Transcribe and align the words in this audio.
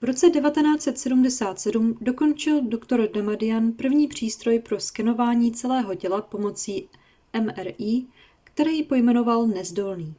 v 0.00 0.02
roce 0.04 0.30
1977 0.30 1.94
dokončil 2.00 2.66
dr 2.68 3.10
damadian 3.10 3.72
první 3.72 4.08
přístroj 4.08 4.58
pro 4.58 4.80
skenování 4.80 5.52
celého 5.52 5.94
těla 5.94 6.22
pomocí 6.22 6.88
mri 7.40 8.06
který 8.44 8.82
pojmenoval 8.84 9.46
nezdolný 9.46 10.14